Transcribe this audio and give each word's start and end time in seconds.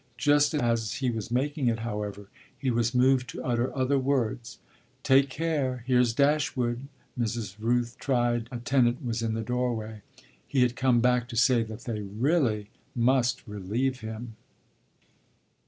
Just 0.17 0.55
as 0.55 0.93
he 0.93 1.11
was 1.11 1.29
making 1.29 1.67
it, 1.67 1.81
however, 1.81 2.27
he 2.57 2.71
was 2.71 2.95
moved 2.95 3.29
to 3.29 3.43
utter 3.43 3.71
other 3.77 3.99
words: 3.99 4.57
"Take 5.03 5.29
care, 5.29 5.83
here's 5.85 6.11
Dashwood!" 6.11 6.87
Mrs. 7.19 7.57
Rooth's 7.59 7.95
tried 7.97 8.49
attendant 8.51 9.05
was 9.05 9.21
in 9.21 9.35
the 9.35 9.43
doorway. 9.43 10.01
He 10.47 10.63
had 10.63 10.75
come 10.75 11.01
back 11.01 11.27
to 11.27 11.35
say 11.35 11.61
that 11.61 11.81
they 11.81 12.01
really 12.01 12.71
must 12.95 13.47
relieve 13.47 13.99
him. 13.99 14.37